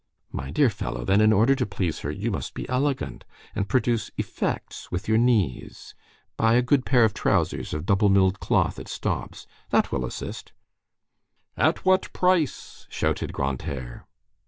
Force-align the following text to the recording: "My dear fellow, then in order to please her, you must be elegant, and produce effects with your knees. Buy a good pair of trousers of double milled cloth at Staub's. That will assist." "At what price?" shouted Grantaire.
"My 0.31 0.49
dear 0.49 0.71
fellow, 0.71 1.05
then 1.05 1.21
in 1.21 1.31
order 1.31 1.53
to 1.53 1.65
please 1.67 1.99
her, 1.99 2.09
you 2.09 2.31
must 2.31 2.55
be 2.55 2.67
elegant, 2.67 3.23
and 3.53 3.69
produce 3.69 4.09
effects 4.17 4.91
with 4.91 5.07
your 5.07 5.19
knees. 5.19 5.93
Buy 6.37 6.55
a 6.55 6.63
good 6.63 6.87
pair 6.87 7.03
of 7.03 7.13
trousers 7.13 7.71
of 7.71 7.85
double 7.85 8.09
milled 8.09 8.39
cloth 8.39 8.79
at 8.79 8.87
Staub's. 8.87 9.45
That 9.69 9.91
will 9.91 10.03
assist." 10.03 10.53
"At 11.55 11.85
what 11.85 12.11
price?" 12.13 12.87
shouted 12.89 13.31
Grantaire. 13.31 14.07